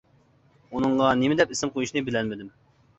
[0.71, 2.55] ئۇنىڭغا نېمە دەپ ئىسىم قويۇشنى بىلەلمىدىم.